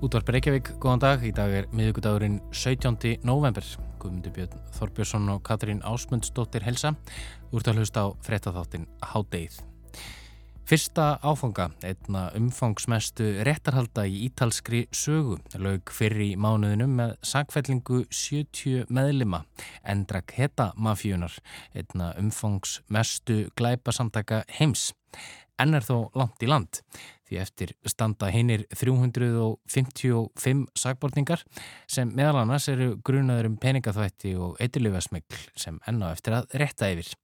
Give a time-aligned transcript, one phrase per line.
[0.00, 1.24] Útvarp Reykjavík, góðan dag.
[1.28, 3.18] Í dag er miðugudagurinn 17.
[3.28, 3.66] november.
[4.00, 6.94] Guðmundur Björn Þorbjörnsson og Katrín Ásmundsdóttir helsa.
[7.52, 9.58] Úrt að hlusta á frettatháttin Hádeið.
[10.64, 18.88] Fyrsta áfanga, einna umfangsmestu réttarhalda í ítalskri sögu, lög fyrir í mánuðinum með sagfællingu 70
[18.88, 19.42] meðlima,
[19.84, 21.36] endrak heta mafíunar,
[21.76, 24.94] einna umfangsmestu glæpasamtaka heims.
[25.60, 26.80] Enn er þó langt í land
[27.30, 31.44] því eftir standa hinnir 355 sagbortningar
[31.90, 37.14] sem meðal annars eru grunaður um peningaþvætti og eitthilufasmygl sem enná eftir að retta yfir.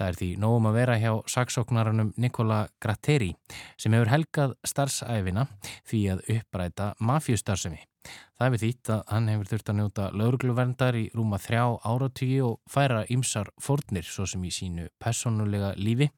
[0.00, 3.34] Það er því nógum að vera hjá saksóknaranum Nikola Gratteri
[3.76, 5.44] sem hefur helgað starfsæfina
[5.90, 7.82] því að uppræta mafjústarfsemi.
[8.08, 12.56] Það hefur þýtt að hann hefur þurft að njóta laurugluverndar í rúma þrjá áratígi og
[12.72, 16.08] færa ymsar fórnir svo sem í sínu personulega lífi.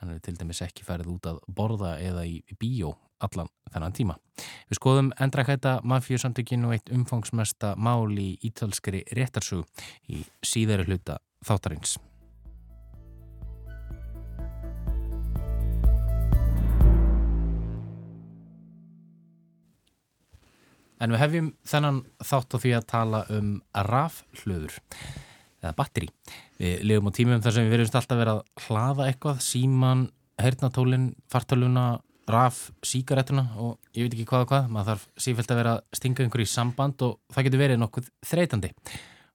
[0.00, 4.16] Hann hefur til dæmis ekki færið út að borða eða í bíó allan þennan tíma.
[4.72, 9.68] Við skoðum endrakæta mafjúsamtökin og eitt umfangsmesta mál í ítalskri réttarsug
[10.08, 11.98] í síðari hluta þáttarins.
[21.00, 23.50] En við hefjum þennan þátt á því að tala um
[23.86, 24.78] rafhlöður
[25.62, 26.08] eða batteri.
[26.60, 30.06] Við lifum á tímum þar sem við verðumst alltaf verið að hlaða eitthvað, síman,
[30.40, 31.86] hernatólin, fartaluna,
[32.26, 34.70] raf, síkaretuna og ég veit ekki hvað og hvað.
[34.72, 38.08] Maður þarf sífælt að vera að stinga einhverju í samband og það getur verið nokkuð
[38.30, 38.72] þreytandi.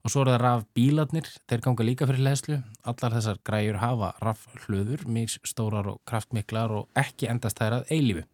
[0.01, 2.57] Og svo er það raf bílarnir, þeir ganga líka fyrir leðslu.
[2.89, 8.25] Allar þessar græjur hafa rafhlöður, mjög stórar og kraftmiklar og ekki endast þær að eilífu.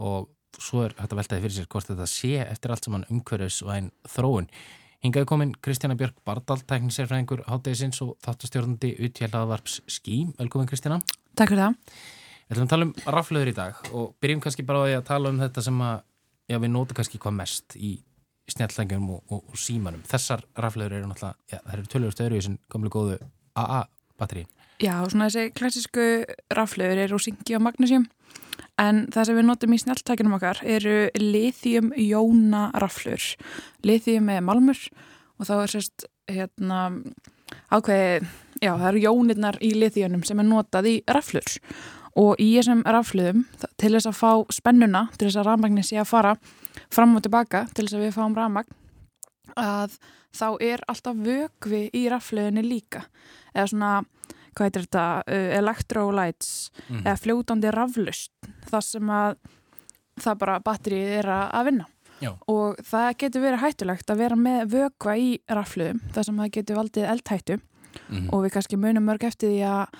[0.00, 0.30] Og
[0.62, 3.92] svo er þetta veltaði fyrir sér hvort þetta sé eftir allt saman umhverfis og einn
[4.10, 4.48] þróun.
[5.04, 10.22] Hingaði komin Kristjana Björk Bardal, tækningserfræðingur Háttegisins og þáttastjórnandi Utjælaðvarps Skí.
[10.38, 10.96] Velkomin Kristjana.
[11.36, 11.76] Takk fyrir það.
[12.44, 15.06] Við ætlum að tala um raflöður í dag og byrjum kannski bara á því að
[15.10, 15.94] tala um þetta sem að,
[16.48, 17.92] já við nótum kannski hvað mest í
[18.54, 20.02] snjalltækjum og, og, og símanum.
[20.08, 23.20] Þessar raflöður eru náttúrulega, já það eru tölur stöður í þessum gamlu góðu
[23.60, 24.50] AA-batterín.
[24.82, 26.08] Já, svona þessi klassísku
[26.52, 28.08] raflöður eru úr syngi og magnísjum
[28.80, 33.26] En það sem við notum í snjáltækinum okkar eru lithium-jóna raflur.
[33.86, 34.80] Lithium er malmur
[35.38, 36.80] og þá er sérst hérna,
[37.74, 38.24] ákveði,
[38.62, 41.58] já það eru jónirnar í lithiumum sem er notað í raflur.
[42.14, 43.42] Og í þessum rafluðum
[43.80, 46.34] til þess að fá spennuna, til þess að rafmagnin sé að fara
[46.94, 48.76] fram og tilbaka til þess að við fáum rafmagn,
[49.58, 49.98] að
[50.34, 53.04] þá er alltaf vögvi í rafluðinni líka.
[53.54, 53.92] Eða svona
[54.54, 56.54] hvað heitir þetta, uh, electrolytes
[56.88, 57.02] mm.
[57.02, 59.36] eða fljótandi raflust það sem að
[60.24, 61.90] það bara batterið er að vinna.
[62.22, 62.30] Já.
[62.48, 66.78] og það getur verið hættulegt að vera með vökva í rafluðum þar sem það getur
[66.78, 67.56] valdið eldhættu.
[68.10, 68.26] Mm.
[68.34, 69.98] og við kannski munum mörg eftir því að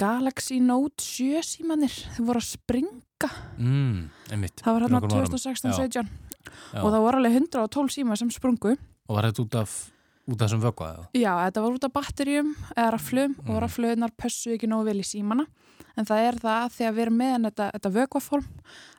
[0.00, 3.30] Galaxy Note 7 símanir þau voru að springa.
[3.60, 4.10] Mm,
[4.60, 6.12] það var hérna 2016-17
[6.80, 8.74] og það voru alveg 112 síma sem sprungu.
[9.08, 9.76] Og var þetta út af
[10.22, 11.06] Út af þessum vögvaðið?
[11.18, 13.48] Já, þetta var út af batterjum eða raflum mm.
[13.50, 15.48] og rafluðnar pössu ekki nógu vel í símana
[15.98, 18.46] en það er það að því að við erum með þetta, þetta vögvaform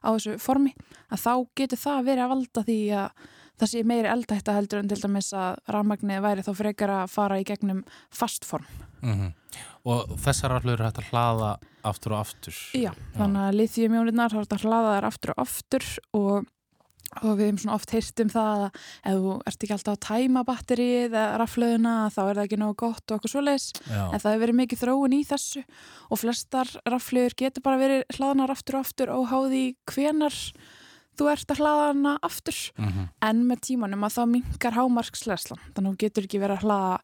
[0.04, 0.74] á þessu formi
[1.08, 3.24] að þá getur það að vera að valda því að
[3.62, 7.40] það sé meiri eldætta heldur en til dæmis að rafmagnið væri þá frekar að fara
[7.40, 8.66] í gegnum fastform.
[9.04, 9.32] Mm -hmm.
[9.84, 11.52] Og þessar rafluður er hægt að hlaða
[11.84, 12.56] aftur og aftur?
[12.74, 12.92] Já, Já.
[13.18, 16.46] þannig að lithiumjónirnar er hægt að hlaða þær aftur og aftur og
[17.22, 18.68] og við hefum svona oft heyrt um það að
[19.12, 22.78] ef þú ert ekki alltaf að tæma batterið eða raflöðuna þá er það ekki náðu
[22.84, 23.68] gott og eitthvað svoleiðis.
[23.90, 25.66] En það hefur verið mikið þróun í þessu
[26.10, 30.40] og flestar raflöður getur bara verið hlaðanar aftur og aftur og háði hvenar
[31.14, 32.58] þú ert að hlaða hana aftur.
[32.78, 33.10] Mm -hmm.
[33.22, 37.00] en með tímanum að þá mingar hámarkslerslan þannig að hún getur ekki verið að hlaða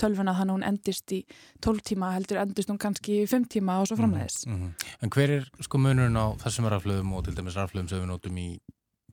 [0.00, 1.20] tölvuna þannig að hún endist í
[1.64, 4.90] 12 tíma heldur endist hún kannski í 5 tíma og svo framleiðis mm -hmm.
[5.02, 8.38] En hver er sko munurinn á þessum raflöðum og til dæmis raflöðum sem við notum
[8.38, 8.60] í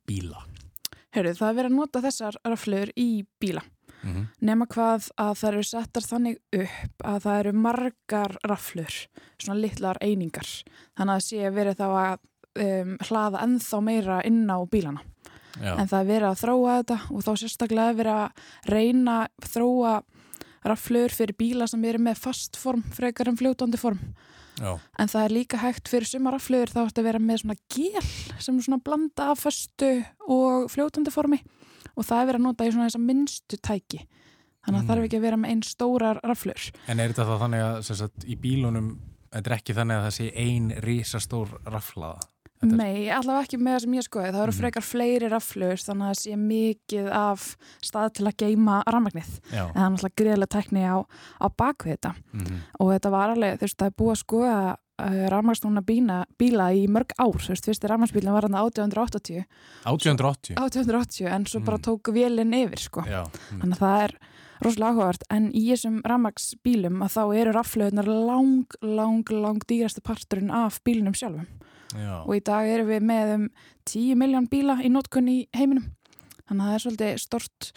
[0.08, 0.44] bíla?
[1.14, 3.10] Herru, það er verið að nota þessar raflöður í
[3.40, 3.62] bíla.
[3.98, 4.26] Mm -hmm.
[4.46, 8.98] Nefna hvað að það eru settar þannig upp að það eru margar raflöður,
[9.38, 10.48] svona litlar einingar.
[10.96, 12.18] Þannig að það sé verið þá að
[12.58, 15.02] um, hlaða ennþá meira inn á bílana.
[15.58, 15.74] Já.
[15.74, 18.28] En það er verið að þróa þetta og þá sérstaklega verið að
[18.70, 19.94] reyna þróa
[20.68, 23.98] raflöður fyrir bíla sem eru með fastform frekar en fljótandi form.
[24.58, 24.72] Já.
[24.98, 28.06] en það er líka hægt fyrir sumaraflöður þá ætti að vera með svona gél
[28.38, 29.90] sem er svona blanda af föstu
[30.28, 31.40] og fljótandi formi
[31.94, 34.00] og það er verið að nota í svona þessa minnstu tæki
[34.64, 34.88] þannig að mm.
[34.90, 38.26] þarf ekki að vera með einn stórar raflöður En er þetta þá þannig að sagt,
[38.26, 38.90] í bílunum,
[39.32, 42.28] þetta er ekki þannig að það sé einn rísastór raflaða?
[42.66, 44.32] Nei, allavega ekki með það sem ég skoði.
[44.32, 44.58] Það eru mhm.
[44.62, 47.46] frekar fleiri raflur þannig að það sé mikið af
[47.84, 49.30] stað til að geima rammagnið.
[49.52, 50.98] En það er náttúrulega greiðilega tekni á,
[51.38, 52.12] á bakvið þetta.
[52.32, 52.60] Mm -hmm.
[52.80, 54.58] Og þetta var alveg, þú veist, það er búið að skoða
[54.98, 59.44] uh, rafmagnstúna bíla í mörg ár, þú veist, fyrsti rafmagnspílinn var hann 1880
[59.84, 60.58] 1880?
[60.58, 63.04] 1880, en svo bara tók vélinn yfir, sko.
[63.06, 63.22] Já.
[63.52, 63.62] Mm.
[63.62, 64.16] Þannig að það er
[64.58, 70.50] rosalega áhugavert, en í þessum rafmagsbílum að þá eru raflöðunar lang, lang, lang dýrastu parturinn
[70.50, 71.46] af bílinum sjálfum.
[71.94, 72.24] Já.
[72.24, 73.48] Og í dag erum við með um
[73.88, 75.88] 10 miljón bíla í nótkunni í heiminum.
[76.48, 77.72] Þannig að það er svolítið stort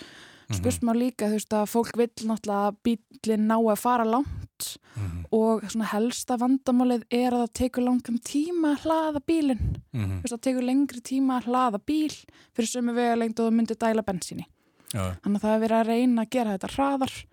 [0.52, 0.60] Mhm.
[0.60, 5.24] spursmá líka þú veist að fólk vil náttúrulega bílinn ná að fara langt mm -hmm.
[5.32, 10.18] og svona helsta vandamálið er að það tekur langam tíma að hlaða bílinn mm -hmm.
[10.18, 12.16] þú veist að það tekur lengri tíma að hlaða bíl
[12.54, 14.46] fyrir sömu vega lengt og það myndir dæla bensíni
[14.94, 15.16] Já.
[15.24, 17.26] þannig að það er verið að reyna að gera þetta hraðar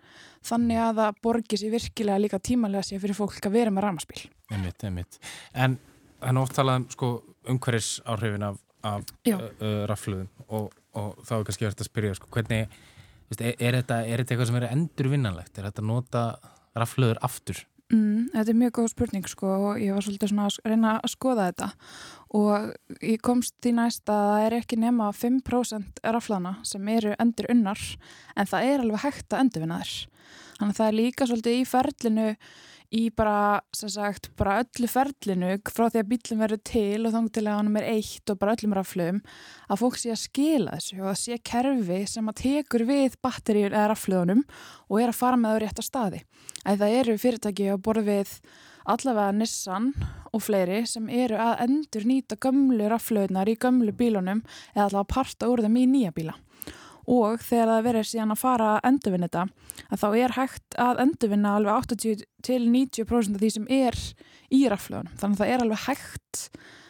[0.43, 4.29] þannig að það borgir sér virkilega líka tímalega sér fyrir fólk að vera með ramaspíl
[4.51, 5.19] einmitt, einmitt.
[5.53, 5.77] En
[6.21, 7.11] er oft talað um sko,
[7.49, 12.19] umhverjus áhrifin af, af uh, uh, rafluðum og, og þá er kannski verið að spyrja
[12.19, 12.69] sko, hvernig
[13.37, 15.57] Er, er, þetta, er þetta eitthvað sem er endurvinnanlegt?
[15.57, 16.21] Er þetta að nota
[16.77, 17.59] raflöður aftur?
[17.89, 21.11] Mm, þetta er mjög góð spurning sko og ég var svolítið svona að reyna að
[21.13, 21.69] skoða þetta
[22.37, 27.49] og ég komst því næst að það er ekki nema 5% raflana sem eru endur
[27.53, 27.81] unnar
[28.37, 29.95] en það er alveg hægt að endurvinna þér.
[30.59, 32.27] Þannig að það er líka svolítið í ferlinu
[32.95, 37.43] í bara, sagt, bara öllu ferlinu frá því að bílum verður til og þá til
[37.45, 39.19] að hann er eitt og bara öllum raflöðum
[39.69, 43.69] að fólk sé að skila þessu og að sé kerfi sem að tekur við batterið
[43.69, 44.41] eða raflöðunum
[44.89, 46.23] og er að fara með það rétt að staði.
[46.65, 48.35] Æði það eru fyrirtæki að borða við
[48.89, 49.91] allavega Nissan
[50.33, 54.41] og fleiri sem eru að endur nýta gömlu raflöðunar í gömlu bílunum
[54.73, 56.37] eða allavega parta úr þeim í nýja bíla
[57.09, 59.45] og þegar það verður síðan að fara að endurvinna þetta
[59.89, 63.97] að þá er hægt að endurvinna alveg 80 til 90% af því sem er
[64.53, 66.43] í raflöðunum þannig að það er alveg hægt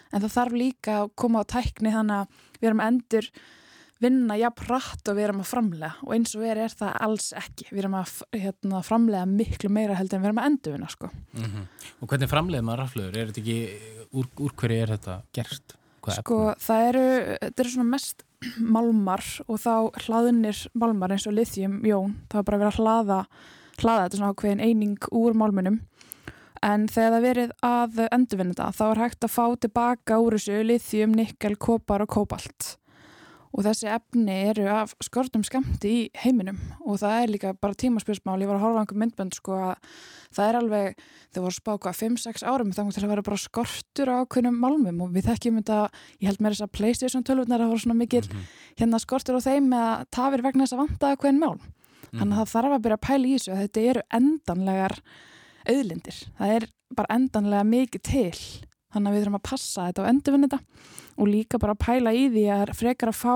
[0.10, 3.32] en það þarf líka að koma á tækni þannig að við erum endur
[4.00, 7.28] vinna jafn rætt og við erum að framlega og eins og við er það alls
[7.40, 11.10] ekki við erum að hérna, framlega miklu meira heldur en við erum að endurvinna sko.
[11.34, 11.66] mm -hmm.
[12.00, 13.18] Og hvernig framlega maður raflöður?
[13.18, 13.60] Er þetta ekki,
[14.14, 15.76] úr, úr hverju er þetta gert?
[16.10, 17.06] Sko það eru,
[17.42, 18.24] þetta eru svona mest
[18.60, 22.18] malmar og þá hlaðunir malmar eins og lithium jón.
[22.32, 23.20] Það er bara verið að hlaða,
[23.82, 25.80] hlaða þetta svona ákveðin eining úr malmunum
[26.66, 30.60] en þegar það verið að endurvinna þetta þá er hægt að fá tilbaka úr þessu
[30.68, 32.76] lithium, nikkel, kopar og kópalt
[33.50, 36.60] og þessi efni eru af skortum skamti í heiminum.
[36.86, 39.90] Og það er líka bara tímaspjörsmál, ég var að horfa einhver myndbönd sko að
[40.36, 41.02] það er alveg,
[41.34, 45.12] þau voru spáka 5-6 árum þá til að vera bara skortur á okkunum malmum og
[45.16, 45.80] við þekkjum þetta,
[46.22, 48.48] ég held með þess að Playstation 12 það voru svona mikil mm -hmm.
[48.84, 52.34] hérna skortur á þeim með að tafir vegna þess að vanta okkur mál, mm þannig
[52.34, 54.96] að það þarf að byrja að pæla í þessu að þetta eru endanlegar
[55.70, 56.66] auðlindir, það er
[56.96, 61.30] bara endanlega mikið til þannig að við þurfum að passa þetta og endurvinna þetta og
[61.30, 63.34] líka bara pæla í því að frekar að fá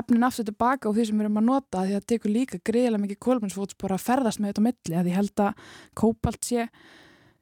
[0.00, 2.60] efnin aftur tilbaka og því sem við erum að nota því að það tekur líka
[2.64, 5.68] greiðilega mikið kólmensfótspor að ferðast með þetta milli að ég held að
[5.98, 6.68] kópalt sé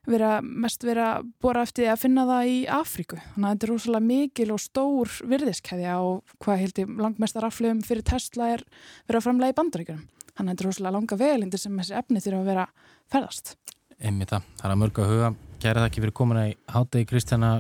[0.07, 1.07] vera, mest vera
[1.43, 3.19] bora eftir að finna það í Afríku.
[3.35, 8.07] Þannig að þetta er rosalega mikil og stór virðiskæðja og hvað heldur langmestar aflöfum fyrir
[8.07, 8.63] Tesla er
[9.09, 10.05] verið að framlega í bandaríkunum
[10.37, 12.67] þannig að þetta er rosalega langa velindir sem þessi efni þurfa að vera
[13.13, 13.57] ferðast.
[13.97, 17.51] Einmitt það, það er að mörg að huga Kæra þakki fyrir komin að hátegi Kristjana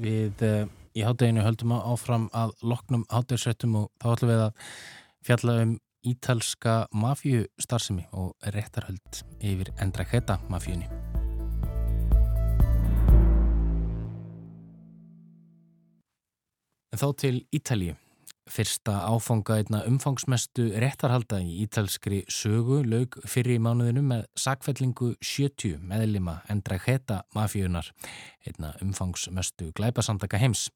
[0.00, 0.62] við uh,
[0.96, 4.70] í hátteginu höldum áfram að loknum háttegisrættum og þá ætlum við að
[5.28, 5.74] fjalla um
[6.08, 10.88] ítalska mafíu starfsemi og réttarhöld yfir Endraketa mafíunni.
[16.92, 18.01] En þá til Ítalíu.
[18.50, 25.78] Fyrsta áfanga einna umfangsmestu réttarhalda í ítalskri sögu lög fyrir í mánuðinu með sakfellingu 70
[25.78, 27.92] meðlima Endræketa mafíunar,
[28.42, 30.70] einna umfangsmestu glæpasamtaka heims.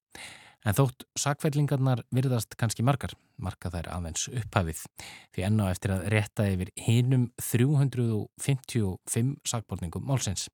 [0.66, 4.86] En þótt sakfellingarnar virðast kannski margar, marka þær aðeins upphafið,
[5.34, 10.46] því enná eftir að rétta yfir hinum 355 sakborningum málsins.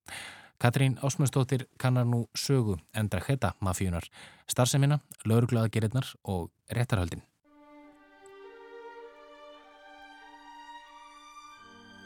[0.62, 4.04] Katrín Ásmundsdóttir kannar nú sögu Endræketa mafíunar,
[4.46, 7.22] starfseminna, lauruglaðagerirnar og réttarhaldin.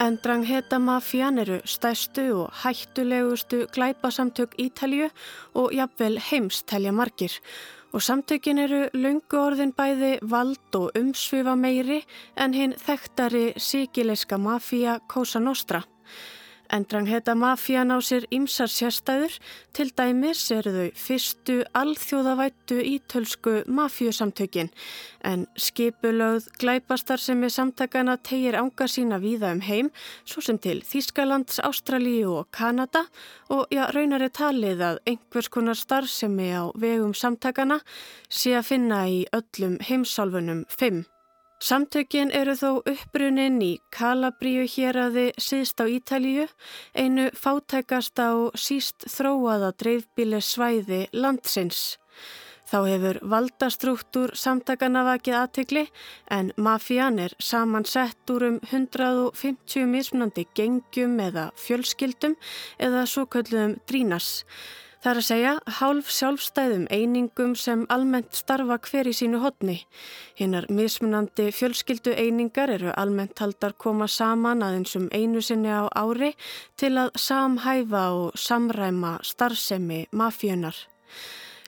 [0.01, 5.11] Endrangheta mafían eru stæstu og hættulegustu glæpasamtök Ítalju
[5.55, 7.33] og jafnvel heimstelja margir
[7.93, 12.01] og samtökin eru lungu orðin bæði vald og umsvifa meiri
[12.37, 15.83] en hinn þekktari síkileiska mafía Cosa Nostra.
[16.73, 19.35] Endrangheta mafían á sér ymsar sérstæður,
[19.73, 24.71] til dæmis eru þau fyrstu alþjóðavættu ítölsku mafíusamtökin
[25.25, 29.91] en skipulögð glæpastar sem er samtakana tegir ánga sína víða um heim,
[30.25, 33.07] svo sem til Þískalands, Ástralíu og Kanada
[33.49, 37.81] og já, raunar er talið að einhvers konar starfsemi á vegum samtakana
[38.29, 41.05] sé að finna í öllum heimsálfunum 5.
[41.57, 46.45] Samtökin eru þó uppbrunnin í Kalabríu héraði síðst á Ítalíu,
[46.93, 51.97] einu fátækasta og síst þróaða dreifbíli svæði landsins.
[52.67, 55.85] Þá hefur valdastruktúr samtakana vakið aðtegli
[56.35, 62.35] en mafían er samansett úr um 150 mismunandi gengjum eða fjölskyldum
[62.83, 64.45] eða svo kölluðum drínas.
[65.07, 69.77] Það er að segja hálf sjálfstæðum einingum sem almennt starfa hver í sínu hodni.
[70.35, 76.33] Hinnar mismunandi fjölskyldu einingar eru almennt haldar koma saman aðeins um einu sinni á ári
[76.75, 80.75] til að samhæfa og samræma starfsemi mafíunar.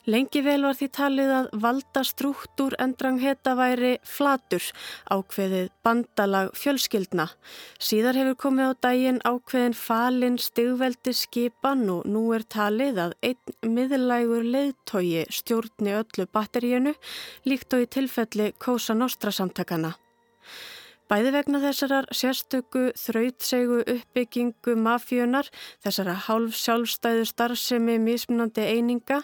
[0.09, 4.65] Lengi vel var því talið að valda strúktúr endrangheta væri flatur
[5.13, 7.27] ákveðið bandalag fjölskyldna.
[7.77, 13.75] Síðar hefur komið á daginn ákveðin falin stigveldi skipan og nú er talið að einn
[13.77, 16.97] miðlægur leiðtogi stjórni öllu batteríunu
[17.45, 19.93] líkt og í tilfelli Kosa Nostra samtakana.
[21.09, 25.47] Bæði vegna þessarar sérstöku þrautsegu uppbyggingu mafíunar,
[25.81, 29.23] þessara hálf sjálfstæðu starfsemi mismunandi eininga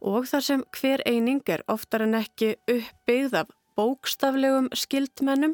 [0.00, 5.52] og þar sem hver eining er oftar en ekki uppbyggð af bókstaflegum skildmennum,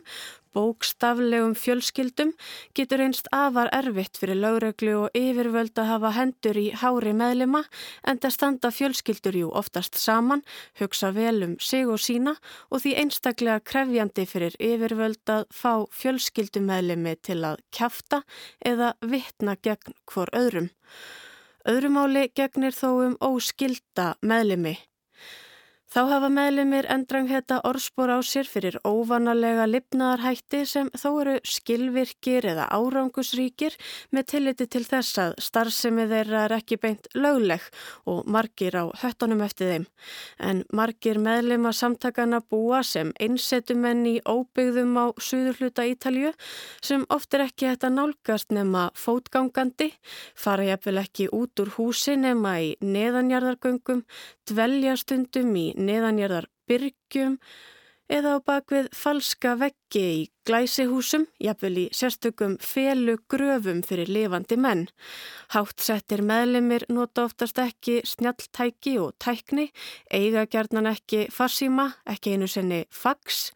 [0.56, 2.32] bókstaflegum fjölskyldum
[2.76, 7.62] getur einst afar erfitt fyrir lögreglu og yfirvöld að hafa hendur í hári meðlima
[8.08, 10.44] en það standa fjölskyldur jú oftast saman,
[10.80, 12.36] hugsa vel um sig og sína
[12.70, 18.22] og því einstaklega krefjandi fyrir yfirvöld að fá fjölskyldummeðlimi til að kjafta
[18.60, 20.70] eða vittna gegn hvor öðrum.
[21.68, 24.76] Öðrumáli gegnir þó um óskilda meðlimi
[25.92, 32.64] Þá hafa meðlumir endrangheta orðspor á sér fyrir óvanalega lipnaðarhætti sem þó eru skilvirkir eða
[32.72, 33.76] árangusríkir
[34.16, 37.66] með tilliti til þess að starfsemi þeirra er ekki beint lögleg
[38.08, 39.84] og margir á höttunum eftir þeim.
[40.40, 46.32] En margir meðluma samtakana búa sem einsetumenn í óbyggðum á suðurhluta Ítalju
[46.80, 49.90] sem oft er ekki hægt að nálgast nema fótgangandi,
[50.32, 54.06] fara jafnvel ekki út úr húsi nema í neðanjarðargöngum,
[54.48, 57.38] dvelja stundum í neðanjörðar byrgjum
[58.12, 64.84] eða á bakvið falska veggi í glæsihúsum, jafnvel í sérstökum felu gröfum fyrir lifandi menn.
[65.54, 69.70] Háttsettir meðlemið nota oftast ekki snjalltæki og tækni,
[70.12, 73.50] eiga gerðnan ekki farsíma, ekki einu senni fax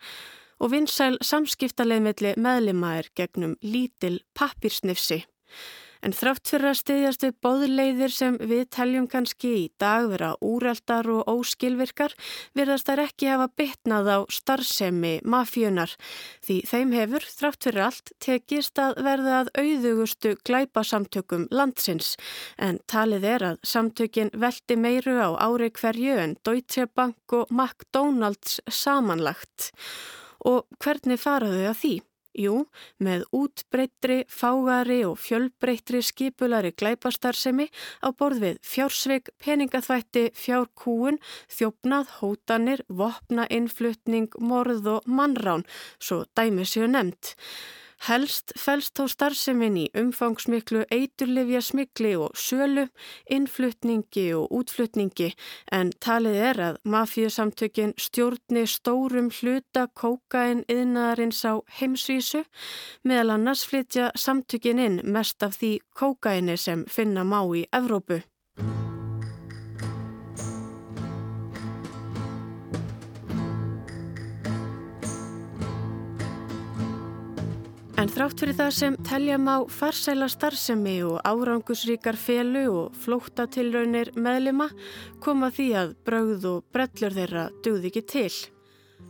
[0.56, 5.24] og vinsæl samskiptaleðmiðli meðlema er gegnum lítil pappirsnifsi.
[6.06, 11.08] En þrátt fyrir að styðjast við bóðleiðir sem við teljum kannski í dag vera úraldar
[11.10, 12.14] og óskilvirkar
[12.54, 15.96] virðast þær ekki hafa bytnað á starfsemi mafíunar
[16.46, 22.14] því þeim hefur þrátt fyrir allt tekist að verða að auðugustu glæpasamtökum landsins
[22.62, 28.60] en talið er að samtökin veldi meiru á ári hverju en Deutsche Bank og McDonald's
[28.70, 29.72] samanlagt.
[30.46, 31.96] Og hvernig faraðu að því?
[32.36, 32.66] Jú,
[33.00, 37.70] með útbreyttri, fágari og fjölbreyttri skipulari glæpastarsemi
[38.04, 41.16] á borð við fjársveik, peningaþvætti, fjárkúun,
[41.48, 45.64] þjófnað, hótanir, vopna, innflutning, morð og mannrán,
[45.96, 47.36] svo dæmi séu nefnt.
[48.04, 52.84] Helst fælst þó starfseminn í umfangsmiklu eiturlifja smikli og sölu,
[53.32, 55.30] innflutningi og útflutningi
[55.72, 62.44] en talið er að mafíusamtökin stjórni stórum hluta kókain yðnaðarins á heimsvísu
[63.02, 68.22] meðal annars flytja samtökin inn mest af því kókaini sem finna má í Evrópu.
[78.06, 84.68] En þrátt fyrir það sem telja má farsæla starfsemi og árangusríkar felu og flóttatilraunir meðlima
[85.24, 88.30] koma því að brauð og brellur þeirra dugði ekki til.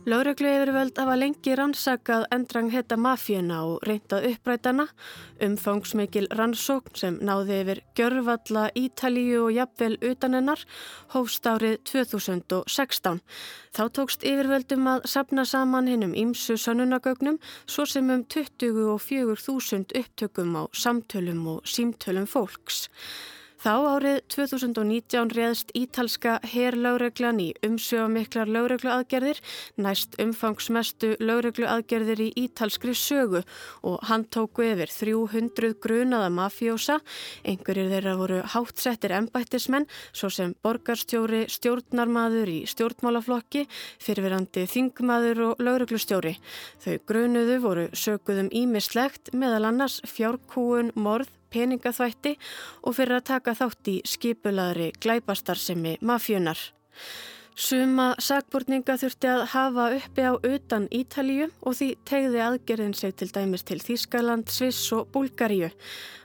[0.07, 4.85] Láreglu yfirvöld hafa lengi rannsakað endrang heta mafíuna og reyndað upprætana,
[5.43, 10.63] umfangsmikil rannsókn sem náði yfir gjörfalla Ítalíu og jafnvel utanennar
[11.11, 13.19] hófst árið 2016.
[13.75, 20.63] Þá tókst yfirvöldum að sapna saman hinnum ímsu sannunagögnum svo sem um 24.000 upptökum á
[20.71, 22.87] samtölum og símtölum fólks.
[23.57, 29.39] Þá árið 2019 réðst ítalska herrlaugreglan í umsjöfamiklar laugregluaðgerðir,
[29.81, 33.41] næst umfangsmestu laugregluaðgerðir í ítalskri sögu
[33.81, 36.99] og hann tóku yfir 300 grunaða mafjósa.
[37.49, 43.65] Einhverjir þeirra voru hátsettir embættismenn, svo sem borgarstjóri, stjórnarmadur í stjórnmálaflokki,
[44.05, 46.37] fyrirverandi þingmaður og lauruglustjóri.
[46.85, 52.35] Þau grunuðu voru söguðum ímislegt meðal annars fjárkúun, morð, peningaþvætti
[52.83, 56.59] og fyrir að taka þátt í skipulaðri glæpastarsemi mafjunar.
[57.57, 63.27] Suma sakbortninga þurfti að hafa uppi á utan Ítalíu og því tegði aðgerðin sig til
[63.33, 65.71] dæmis til Þískaland, Sviss og Búlgaríu.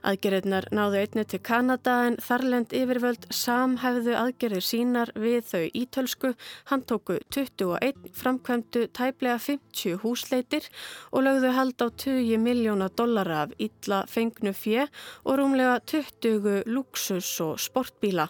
[0.05, 6.35] Aðgerðinar náðu einni til Kanada en þarlend yfirvöld samhæfðu aðgerðir sínar við þau ítölsku,
[6.69, 10.69] hann tóku 21, framkvæmdu tæplega 50 húsleitir
[11.17, 14.85] og lögðu hald á 20 miljóna dollara af illa fengnu fjö
[15.25, 18.29] og rúmlega 20 luxus og sportbíla.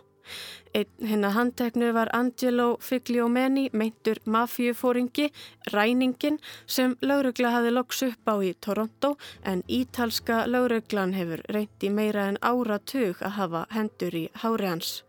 [0.72, 5.26] Einn hinn að handteknu var Angelo Figliomeni, meintur mafjufóringi,
[5.68, 9.10] ræningin sem laurugla hafi loks upp á í Toronto
[9.44, 15.02] en ítalska lauruglan hefur reyndi meira en áratug að hafa hendur í hári hans.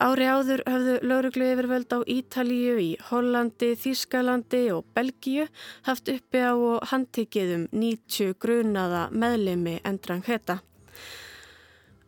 [0.00, 5.44] Ári áður höfðu lauruglu yfirvöld á Ítalíu í Hollandi, Þískalandi og Belgíu
[5.86, 10.62] haft uppi á og handtikið um 90 grunaða meðlemi endran heta.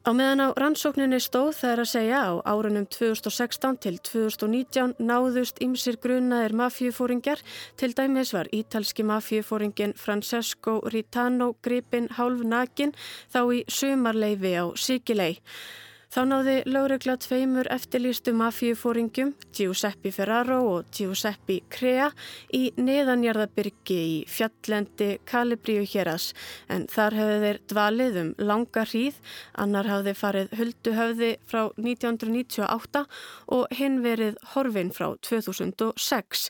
[0.07, 5.59] Á meðan á rannsókninni stóð það er að segja á árunum 2016 til 2019 náðust
[5.67, 7.43] ymsir grunaðir mafjufóringar.
[7.75, 12.95] Til dæmis var ítalski mafjufóringin Francesco Ritano gripin hálf nakin
[13.35, 15.41] þá í sumarleifi á Sigilei.
[16.17, 22.07] Þá náði lögregla tveimur eftirlýstu mafíufóringum, Giuseppe Ferraro og Giuseppe Crea,
[22.57, 26.31] í neðanjarðabyrgi í fjallendi Kalibríu héras
[26.73, 29.19] en þar hefði þeir dvalið um langa hríð,
[29.61, 33.05] annar hafði farið hulduhöfði frá 1998
[33.59, 36.47] og hinn verið horfin frá 2006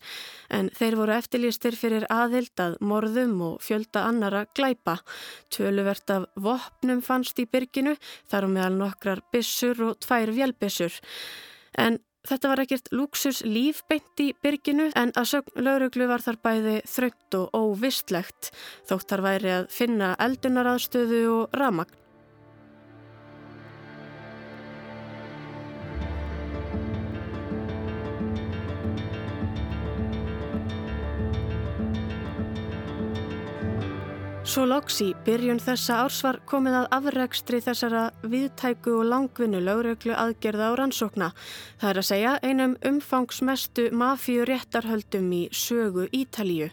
[0.55, 5.01] en þeir voru eftirlýstir fyrir aðild að morðum og fjölda annara glæpa.
[5.51, 7.99] Töluvert af vopnum fannst í byrginu,
[8.31, 10.93] þar um meðal nokkrar byss byssur og tvær vélbyssur.
[11.79, 16.41] En þetta var ekkert luxus líf beint í byrginu en að sögn lauruglu var þar
[16.43, 18.51] bæði þröngt og óvistlegt
[18.89, 22.06] þótt þar væri að finna eldunaraðstöðu og ramagn.
[34.47, 40.13] Svo loks í byrjun þessa árs var komið að afregstri þessara viðtæku og langvinnu lögreglu
[40.15, 41.29] aðgerða á rannsókna.
[41.81, 46.69] Það er að segja einum umfangsmestu mafíu réttarhöldum í sögu Ítalíu.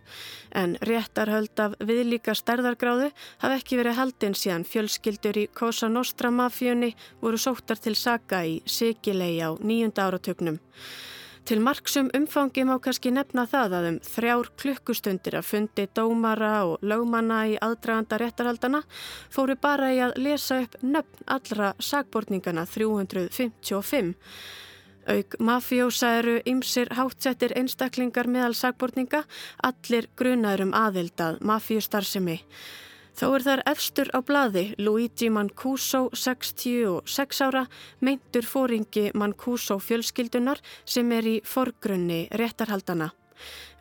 [0.53, 3.09] En réttarhöld af viðlíka stærðargráðu
[3.41, 6.91] hafi ekki verið haldinn síðan fjölskyldur í Cosa Nostra mafíunni
[7.25, 10.61] voru sóttar til saga í Sigilei á nýjunda áratögnum.
[11.43, 16.85] Til marksum umfangi má kannski nefna það að um þrjár klukkustundir að fundi dómara og
[16.87, 18.79] lögmanna í aðdraganda réttarhaldana
[19.33, 24.13] fóru bara í að lesa upp nöfn allra sagbortningana 355.
[25.11, 29.25] Auk mafjósa eru ymsir hátsettir einstaklingar meðal sagbortninga,
[29.67, 32.37] allir grunaður um aðildað mafjustarðsemi.
[33.13, 37.67] Þó er þar efstur á bladi Luigi Mancuso, 66 ára,
[38.01, 43.11] meintur fóringi Mancuso fjölskyldunar sem er í forgrunni réttarhaldana.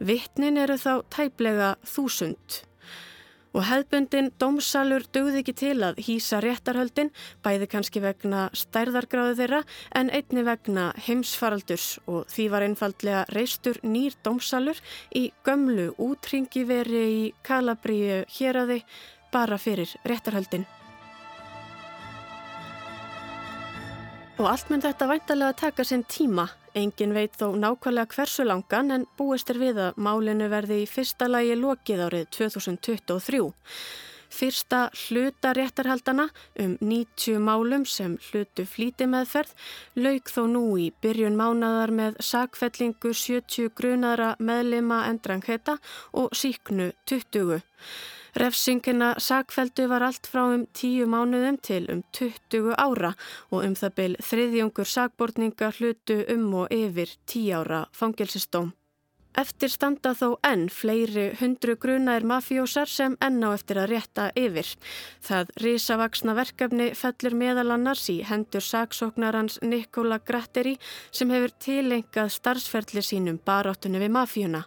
[0.05, 2.61] Vittnin eru þá tæplega þúsund.
[3.53, 7.11] Og hefðbundin dómsalur dögði ekki til að hýsa réttarhöldin,
[7.45, 9.61] bæði kannski vegna stærðargráðu þeirra
[9.97, 14.81] en einni vegna heimsfaraldurs og því var einfallega reistur nýr dómsalur
[15.16, 18.97] í gömlu útringi veri í Kalabríu hér að þið
[19.33, 20.66] bara fyrir réttarhöldin.
[24.40, 26.49] Og allt mun þetta væntalega taka sinn tíma.
[26.75, 31.29] Engin veit þó nákvæmlega hversu langan en búist er við að málinu verði í fyrsta
[31.29, 33.42] lagi lokið árið 2023.
[34.33, 36.31] Fyrsta hluta réttarhaldana
[36.64, 39.53] um 90 málum sem hlutu flíti meðferð
[40.01, 45.77] lauk þó nú í byrjun mánadar með sakfellingu 70 grunara meðlima endrangheta
[46.16, 47.61] og síknu 20.
[48.33, 53.12] Refsingina sakveldu var allt frá um tíu mánuðum til um 20 ára
[53.51, 58.73] og um það byl þriðjungur sakbortninga hlutu um og yfir 10 ára fangilsistóm.
[59.33, 64.68] Eftir standa þó enn fleiri hundru grunaðir mafjósar sem enn á eftir að rétta yfir.
[65.25, 70.77] Það risavaksna verkefni fellur meðal annars í hendur saksóknarans Nikola Gratteri
[71.11, 74.62] sem hefur tilengað starfsferðli sínum baráttunni við mafjuna.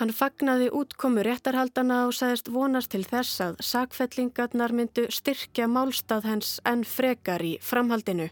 [0.00, 6.56] Hann fagnaði útkomu réttarhaldana og sagðist vonast til þess að sakfellingarnar myndu styrkja málstað hens
[6.64, 8.30] enn frekar í framhaldinu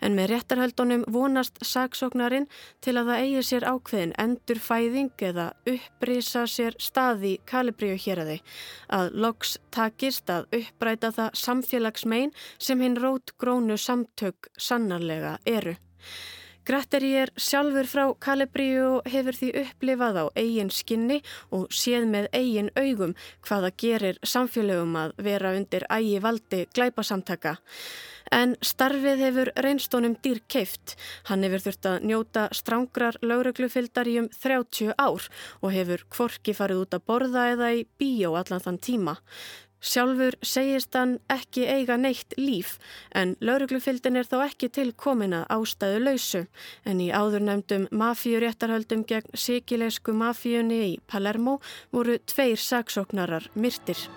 [0.00, 2.48] en með réttarhöldunum vonast saksóknarinn
[2.84, 8.32] til að það eigi sér ákveðin endur fæðing eða upprýsa sér staði kalibríu hér að
[8.32, 8.40] þau
[9.00, 15.76] að loks takist að uppræta það samfélagsmein sem hinn rót grónu samtök sannarlega eru.
[16.70, 21.16] Gratteri er sjálfur frá Kalibríu og hefur því upplifað á eigin skinni
[21.56, 23.14] og séð með eigin augum
[23.48, 27.56] hvaða gerir samfélögum að vera undir ægi valdi glæpasamtaka.
[28.30, 30.94] En starfið hefur reynstónum dýr keift.
[31.26, 35.26] Hann hefur þurft að njóta strángrar lauruglufildar í um 30 ár
[35.58, 39.16] og hefur kvorki farið út að borða eða í bíó allan þann tíma.
[39.80, 42.76] Sjálfur segist hann ekki eiga neitt líf
[43.16, 46.42] en lauruglufildin er þó ekki til komina ástæðu lausu
[46.84, 51.60] en í áður nefndum mafíuréttarhöldum gegn sikilesku mafíunni í Palermo
[51.96, 54.08] voru tveir saksóknarar myrtir.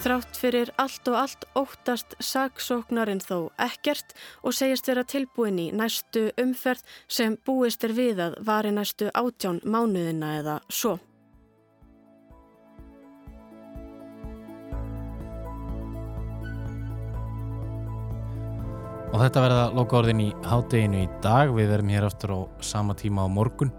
[0.00, 6.30] Þrátt fyrir allt og allt óttast saksóknarinn þó ekkert og segist vera tilbúin í næstu
[6.40, 10.94] umferð sem búist er við að vari næstu átján mánuðina eða svo.
[19.10, 21.52] Og þetta verða loka orðin í hátteginu í dag.
[21.52, 23.76] Við verðum hér aftur á sama tíma á morgun.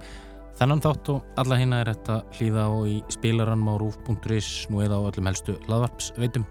[0.60, 5.00] Þennan þátt og alla hérna er þetta hlýða á í spilarann á rúf.is nú eða
[5.00, 6.46] á öllum helstu hlaðvarpsveitum.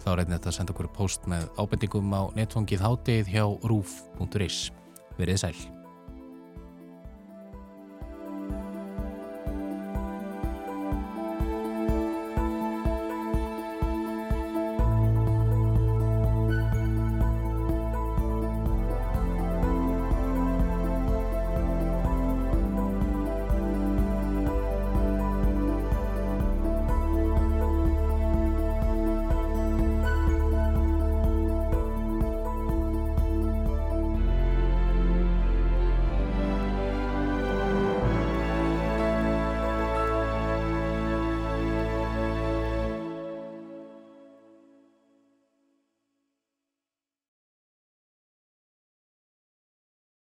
[0.00, 4.62] Þá einnig þetta að senda okkur post með ábendingum á netfangið háttegið hjá rúf.is.
[5.18, 5.79] Verið sæl.